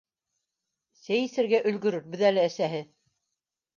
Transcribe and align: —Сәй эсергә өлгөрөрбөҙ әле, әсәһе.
—Сәй 1.01 1.21
эсергә 1.27 1.61
өлгөрөрбөҙ 1.73 2.25
әле, 2.31 2.47
әсәһе. 2.53 2.81